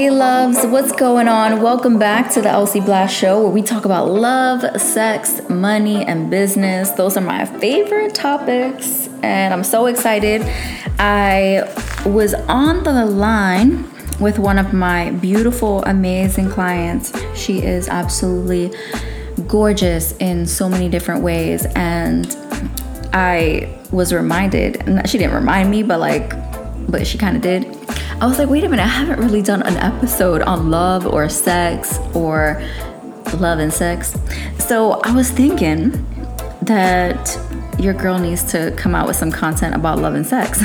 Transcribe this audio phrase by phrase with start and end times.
[0.00, 1.60] Hey, loves, what's going on?
[1.60, 6.30] Welcome back to the Elsie Blast Show where we talk about love, sex, money, and
[6.30, 6.90] business.
[6.92, 10.40] Those are my favorite topics, and I'm so excited.
[10.98, 11.70] I
[12.06, 17.12] was on the line with one of my beautiful, amazing clients.
[17.34, 18.72] She is absolutely
[19.46, 22.34] gorgeous in so many different ways, and
[23.12, 26.32] I was reminded, she didn't remind me, but like,
[26.90, 27.76] but she kind of did.
[28.20, 31.26] I was like, wait a minute, I haven't really done an episode on love or
[31.30, 32.62] sex or
[33.38, 34.14] love and sex.
[34.58, 35.92] So I was thinking
[36.60, 37.38] that
[37.78, 40.62] your girl needs to come out with some content about love and sex.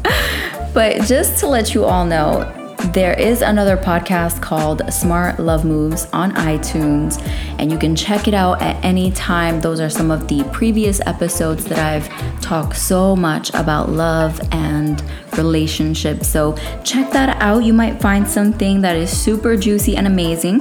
[0.74, 2.52] but just to let you all know,
[2.92, 7.20] there is another podcast called Smart Love Moves on iTunes,
[7.58, 9.60] and you can check it out at any time.
[9.60, 15.02] Those are some of the previous episodes that I've talked so much about love and
[15.36, 16.28] relationships.
[16.28, 17.64] So check that out.
[17.64, 20.60] You might find something that is super juicy and amazing.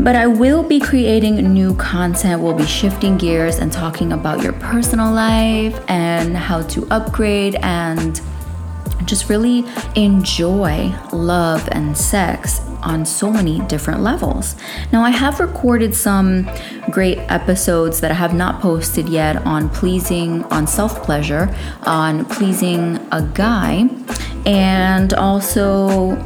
[0.00, 2.40] But I will be creating new content.
[2.40, 8.18] We'll be shifting gears and talking about your personal life and how to upgrade and
[9.04, 14.56] just really enjoy love and sex on so many different levels.
[14.92, 16.48] Now, I have recorded some
[16.90, 22.96] great episodes that I have not posted yet on pleasing, on self pleasure, on pleasing
[23.12, 23.88] a guy,
[24.46, 26.16] and also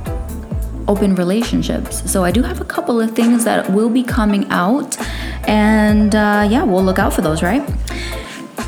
[0.86, 2.10] open relationships.
[2.10, 4.98] So, I do have a couple of things that will be coming out,
[5.48, 7.66] and uh, yeah, we'll look out for those, right?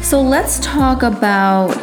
[0.03, 1.77] So, let's talk about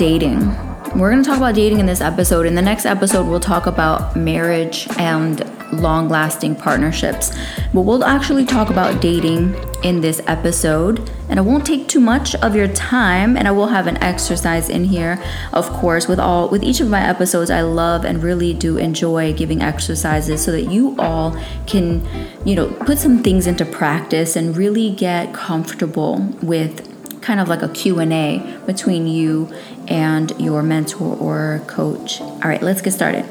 [0.00, 0.48] dating.
[0.96, 2.46] We're going to talk about dating in this episode.
[2.46, 5.44] In the next episode, we'll talk about marriage and
[5.78, 7.36] long lasting partnerships.
[7.74, 11.10] But we'll actually talk about dating in this episode.
[11.28, 13.36] And it won't take too much of your time.
[13.36, 16.88] And I will have an exercise in here, of course, with all with each of
[16.88, 17.50] my episodes.
[17.50, 22.02] I love and really do enjoy giving exercises so that you all can,
[22.46, 26.89] you know, put some things into practice and really get comfortable with
[27.20, 29.52] kind of like a Q&A between you
[29.88, 32.20] and your mentor or coach.
[32.20, 33.24] All right, let's get started.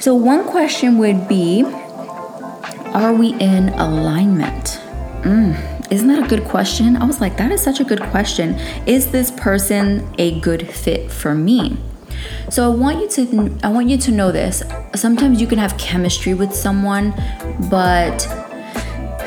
[0.00, 1.62] So, one question would be
[2.94, 4.80] Are we in alignment?
[5.22, 6.96] Mm, isn't that a good question?
[6.96, 8.54] I was like, That is such a good question.
[8.86, 11.76] Is this person a good fit for me?
[12.50, 14.62] So I want you to I want you to know this.
[14.94, 17.12] Sometimes you can have chemistry with someone,
[17.70, 18.22] but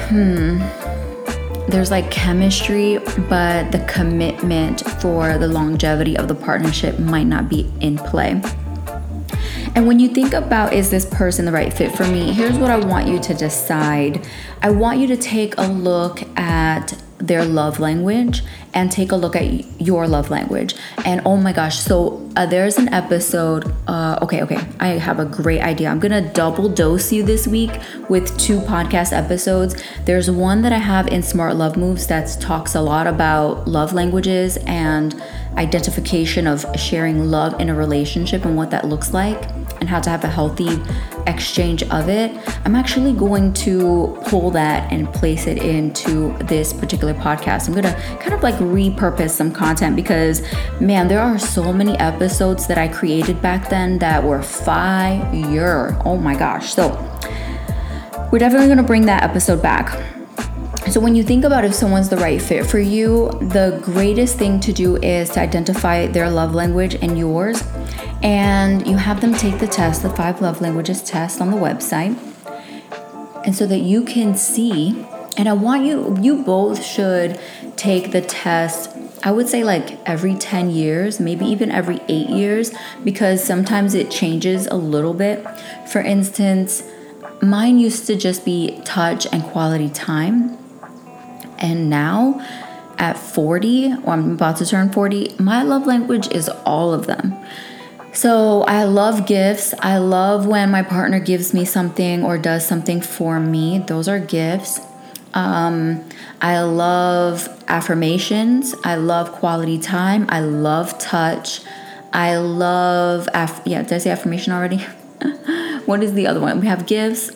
[0.10, 0.60] hmm,
[1.74, 7.68] there's like chemistry, but the commitment for the longevity of the partnership might not be
[7.82, 8.40] in play.
[9.74, 12.70] And when you think about is this person the right fit for me, here's what
[12.70, 14.24] I want you to decide.
[14.62, 19.36] I want you to take a look at their love language and take a look
[19.36, 20.76] at your love language.
[21.06, 23.74] And oh my gosh, so uh, there's an episode.
[23.88, 25.90] Uh, okay, okay, I have a great idea.
[25.90, 27.72] I'm gonna double dose you this week
[28.10, 29.82] with two podcast episodes.
[30.06, 33.94] There's one that I have in Smart Love Moves that talks a lot about love
[33.94, 35.20] languages and
[35.56, 40.10] identification of sharing love in a relationship and what that looks like and how to
[40.10, 40.82] have a healthy
[41.28, 42.32] exchange of it,
[42.64, 47.68] I'm actually going to pull that and place it into this particular podcast.
[47.68, 50.42] I'm gonna kind of like repurpose some content because,
[50.80, 56.00] man, there are so many episodes that I created back then that were fire.
[56.06, 56.74] Oh my gosh.
[56.74, 56.88] So,
[58.32, 60.02] we're definitely gonna bring that episode back.
[60.92, 64.62] So, when you think about if someone's the right fit for you, the greatest thing
[64.62, 67.62] to do is to identify their love language and yours.
[68.24, 72.18] And you have them take the test, the five love languages test on the website.
[73.46, 75.06] And so that you can see,
[75.38, 77.40] and I want you, you both should
[77.76, 78.90] take the test
[79.26, 82.74] I would say like every 10 years, maybe even every eight years,
[83.06, 85.48] because sometimes it changes a little bit.
[85.88, 86.84] For instance,
[87.42, 90.58] mine used to just be touch and quality time.
[91.58, 92.46] And now
[92.98, 97.34] at 40, or I'm about to turn 40, my love language is all of them.
[98.14, 99.74] So I love gifts.
[99.80, 103.80] I love when my partner gives me something or does something for me.
[103.80, 104.80] Those are gifts.
[105.34, 106.08] Um,
[106.40, 108.76] I love affirmations.
[108.84, 110.28] I love quality time.
[110.30, 111.62] I love touch.
[112.14, 114.78] I love, aff- yeah, did I say affirmation already?
[115.86, 116.62] what is the other one?
[116.62, 117.32] We have gifts,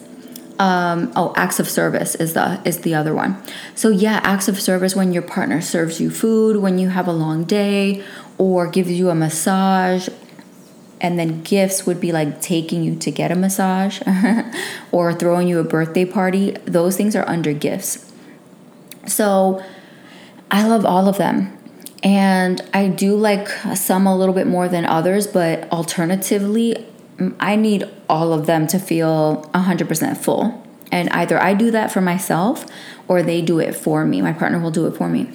[0.59, 3.41] um, oh acts of service is the is the other one
[3.75, 7.11] so yeah acts of service when your partner serves you food when you have a
[7.11, 8.03] long day
[8.39, 10.09] or gives you a massage
[10.99, 14.01] and then gifts would be like taking you to get a massage
[14.91, 18.11] or throwing you a birthday party those things are under gifts
[19.05, 19.63] so
[20.51, 21.57] i love all of them
[22.03, 26.85] and i do like some a little bit more than others but alternatively
[27.39, 30.63] I need all of them to feel 100% full.
[30.91, 32.65] And either I do that for myself
[33.07, 34.21] or they do it for me.
[34.21, 35.29] My partner will do it for me.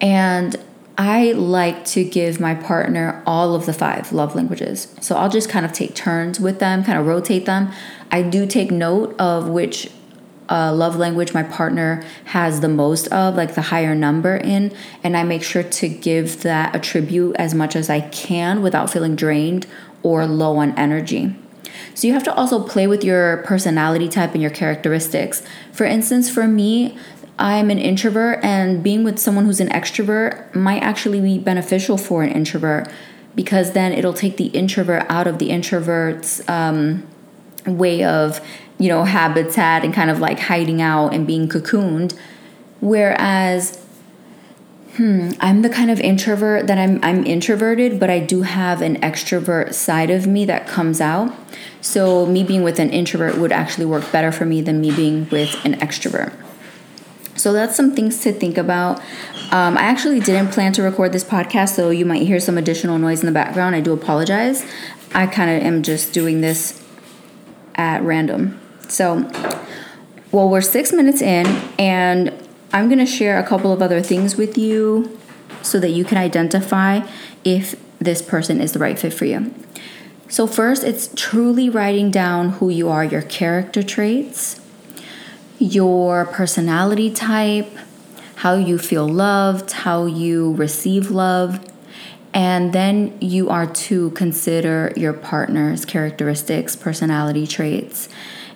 [0.00, 0.56] And
[0.96, 4.94] I like to give my partner all of the five love languages.
[5.00, 7.72] So I'll just kind of take turns with them, kind of rotate them.
[8.12, 9.90] I do take note of which
[10.48, 15.16] uh, love language my partner has the most of, like the higher number in, and
[15.16, 19.66] I make sure to give that attribute as much as I can without feeling drained
[20.02, 21.34] or low on energy.
[21.94, 25.42] So you have to also play with your personality type and your characteristics.
[25.72, 26.98] For instance, for me,
[27.38, 32.22] I'm an introvert, and being with someone who's an extrovert might actually be beneficial for
[32.22, 32.88] an introvert
[33.34, 37.06] because then it'll take the introvert out of the introvert's um,
[37.66, 38.40] way of,
[38.78, 42.16] you know, habitat and kind of like hiding out and being cocooned.
[42.80, 43.84] Whereas
[44.96, 48.94] Hmm, I'm the kind of introvert that I'm I'm introverted, but I do have an
[49.00, 51.34] extrovert side of me that comes out.
[51.80, 55.28] So me being with an introvert would actually work better for me than me being
[55.30, 56.32] with an extrovert.
[57.36, 59.00] So that's some things to think about.
[59.50, 62.98] Um, I actually didn't plan to record this podcast, so you might hear some additional
[62.98, 63.74] noise in the background.
[63.74, 64.64] I do apologize.
[65.14, 66.84] I kind of am just doing this
[67.74, 68.60] at random.
[68.88, 69.30] So,
[70.32, 71.46] well, we're six minutes in,
[71.78, 72.32] and
[72.72, 75.18] I'm going to share a couple of other things with you
[75.62, 77.06] so that you can identify
[77.44, 79.54] if this person is the right fit for you.
[80.28, 84.60] So, first, it's truly writing down who you are, your character traits,
[85.58, 87.70] your personality type,
[88.36, 91.64] how you feel loved, how you receive love.
[92.32, 98.08] And then you are to consider your partner's characteristics, personality traits.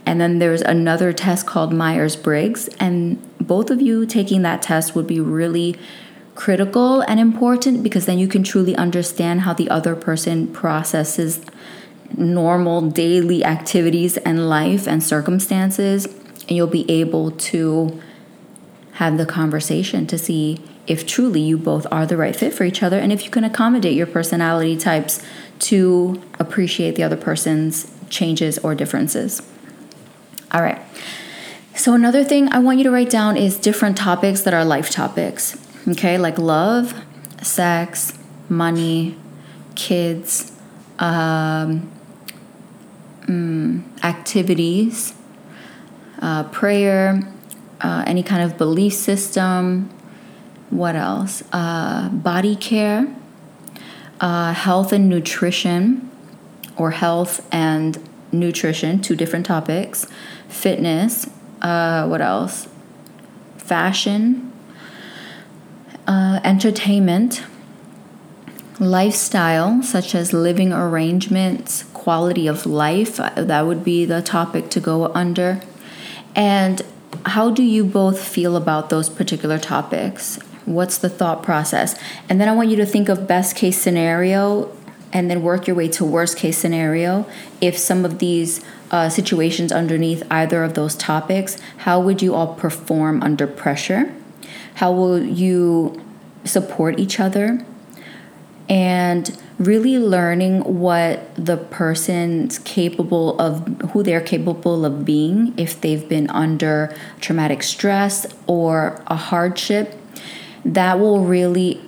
[0.04, 2.68] And then there's another test called Myers Briggs.
[2.80, 5.76] And both of you taking that test would be really
[6.34, 11.40] critical and important because then you can truly understand how the other person processes
[12.16, 16.06] normal daily activities and life and circumstances.
[16.48, 18.00] And you'll be able to
[18.92, 22.82] have the conversation to see if truly you both are the right fit for each
[22.82, 25.22] other and if you can accommodate your personality types
[25.58, 29.42] to appreciate the other person's changes or differences.
[30.50, 30.80] All right.
[31.74, 34.90] So, another thing I want you to write down is different topics that are life
[34.90, 35.56] topics,
[35.86, 36.18] okay?
[36.18, 36.94] Like love,
[37.42, 38.18] sex,
[38.48, 39.16] money,
[39.76, 40.50] kids,
[40.98, 41.88] um,
[43.26, 45.14] mm, activities,
[46.20, 47.22] uh, prayer,
[47.80, 49.90] uh, any kind of belief system.
[50.70, 51.42] What else?
[51.52, 53.06] Uh, body care,
[54.20, 56.10] uh, health and nutrition,
[56.76, 57.98] or health and
[58.32, 60.06] nutrition, two different topics
[60.48, 61.28] fitness,
[61.60, 62.68] uh, what else?
[63.58, 64.50] Fashion,
[66.06, 67.44] uh, entertainment,
[68.80, 75.12] lifestyle, such as living arrangements, quality of life, that would be the topic to go
[75.14, 75.60] under.
[76.38, 76.82] And
[77.26, 80.36] how do you both feel about those particular topics?
[80.66, 81.98] What's the thought process?
[82.28, 84.72] And then I want you to think of best case scenario
[85.12, 87.26] and then work your way to worst case scenario
[87.60, 92.54] if some of these uh, situations underneath either of those topics how would you all
[92.54, 94.14] perform under pressure
[94.74, 96.02] how will you
[96.44, 97.64] support each other
[98.68, 106.08] and really learning what the person's capable of who they're capable of being if they've
[106.08, 109.94] been under traumatic stress or a hardship.
[110.64, 111.80] That will really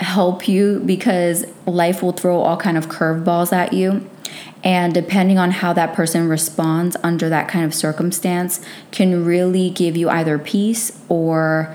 [0.00, 4.08] help you because life will throw all kind of curveballs at you.
[4.62, 8.60] And depending on how that person responds under that kind of circumstance
[8.90, 11.74] can really give you either peace or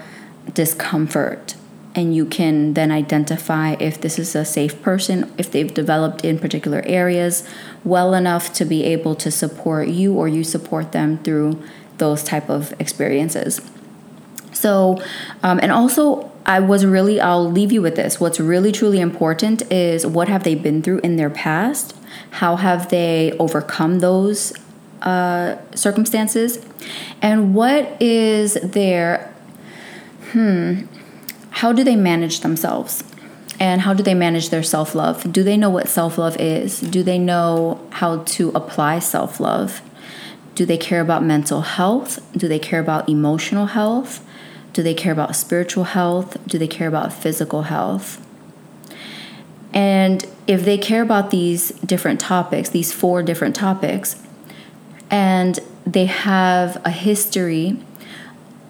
[0.54, 1.56] discomfort
[1.96, 6.40] and you can then identify if this is a safe person if they've developed in
[6.40, 7.48] particular areas
[7.84, 11.62] well enough to be able to support you or you support them through
[11.98, 13.62] those type of experiences
[14.52, 15.02] so
[15.44, 18.20] um, and also I was really, I'll leave you with this.
[18.20, 21.96] What's really truly important is what have they been through in their past?
[22.32, 24.54] How have they overcome those
[25.02, 26.64] uh, circumstances?
[27.22, 29.34] And what is their,
[30.32, 30.82] hmm,
[31.54, 33.04] how do they manage themselves?
[33.60, 35.32] And how do they manage their self love?
[35.32, 36.80] Do they know what self love is?
[36.82, 39.82] Do they know how to apply self love?
[40.56, 42.20] Do they care about mental health?
[42.36, 44.26] Do they care about emotional health?
[44.74, 46.38] Do they care about spiritual health?
[46.48, 48.20] Do they care about physical health?
[49.74, 54.16] And if they care about these different topics, these four different topics,
[55.12, 57.80] and they have a history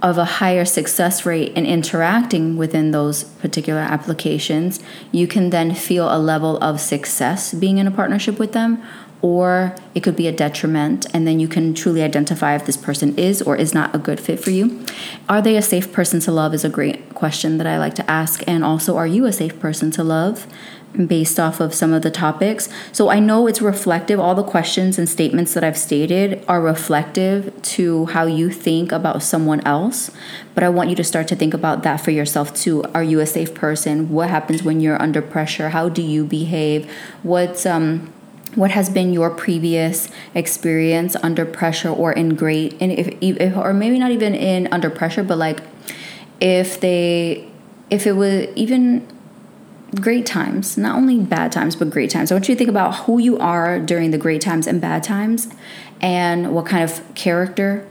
[0.04, 4.82] of a higher success rate in interacting within those particular applications,
[5.14, 8.84] you can then feel a level of success being in a partnership with them
[9.24, 11.08] or it could be a detriment.
[11.14, 14.20] And then you can truly identify if this person is or is not a good
[14.20, 14.86] fit for you.
[15.30, 16.54] Are they a safe person to love?
[16.54, 18.44] Is a great question that I like to ask.
[18.46, 20.46] And also, are you a safe person to love?
[20.94, 22.70] Based off of some of the topics.
[22.92, 27.60] So I know it's reflective, all the questions and statements that I've stated are reflective
[27.64, 30.12] to how you think about someone else.
[30.54, 32.84] But I want you to start to think about that for yourself too.
[32.94, 34.10] Are you a safe person?
[34.10, 35.70] What happens when you're under pressure?
[35.70, 36.90] How do you behave?
[37.24, 38.14] What's um
[38.56, 43.74] what has been your previous experience under pressure or in great and if, if or
[43.74, 45.60] maybe not even in under pressure but like
[46.40, 47.50] if they
[47.90, 49.08] if it was even
[50.02, 52.32] great times, not only bad times, but great times.
[52.32, 55.04] I want you to think about who you are during the great times and bad
[55.04, 55.48] times
[56.02, 57.88] and what kind of character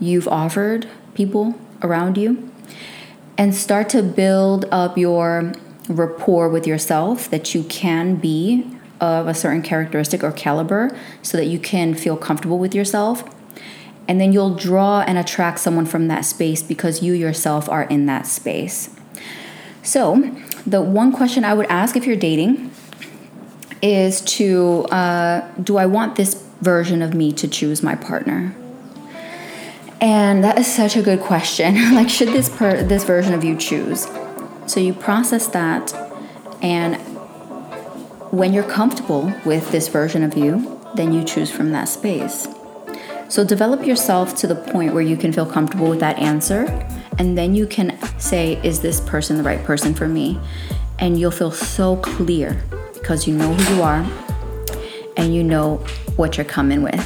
[0.00, 2.50] you've offered people around you.
[3.38, 5.52] And start to build up your
[5.88, 8.66] rapport with yourself that you can be
[9.00, 13.24] of a certain characteristic or caliber so that you can feel comfortable with yourself.
[14.06, 18.06] And then you'll draw and attract someone from that space because you yourself are in
[18.06, 18.94] that space.
[19.82, 20.32] So,
[20.66, 22.70] the one question I would ask if you're dating
[23.80, 28.54] is to uh, do I want this version of me to choose my partner?
[30.00, 31.74] And that is such a good question.
[31.94, 34.06] like, should this per- this version of you choose?
[34.66, 35.92] So you process that,
[36.62, 36.96] and
[38.30, 42.46] when you're comfortable with this version of you, then you choose from that space.
[43.28, 46.66] So develop yourself to the point where you can feel comfortable with that answer
[47.22, 50.40] and then you can say, Is this person the right person for me?
[50.98, 52.60] And you'll feel so clear
[52.94, 54.04] because you know who you are
[55.16, 55.76] and you know
[56.16, 57.00] what you're coming with.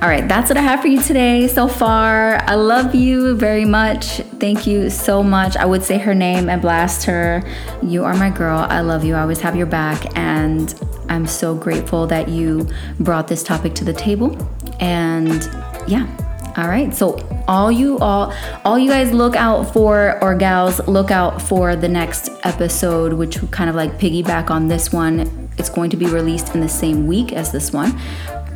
[0.00, 2.36] All right, that's what I have for you today so far.
[2.48, 4.18] I love you very much.
[4.38, 5.56] Thank you so much.
[5.56, 7.42] I would say her name and blast her.
[7.82, 8.60] You are my girl.
[8.60, 9.16] I love you.
[9.16, 10.16] I always have your back.
[10.16, 10.72] And
[11.08, 12.68] I'm so grateful that you
[13.00, 14.36] brought this topic to the table.
[14.78, 15.42] And
[15.88, 16.06] yeah,
[16.56, 16.94] all right.
[16.94, 17.18] So
[17.48, 18.32] all you all
[18.64, 23.38] all you guys look out for or gals look out for the next episode which
[23.50, 25.48] kind of like piggyback on this one.
[25.58, 27.98] It's going to be released in the same week as this one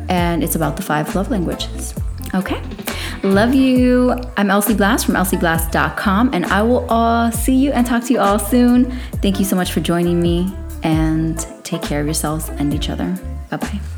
[0.09, 1.93] and it's about the five love languages.
[2.35, 2.61] Okay.
[3.23, 4.13] Love you.
[4.37, 8.19] I'm Elsie Blast from elsieblast.com and I will all see you and talk to you
[8.19, 8.91] all soon.
[9.21, 13.17] Thank you so much for joining me and take care of yourselves and each other.
[13.49, 13.96] Bye-bye.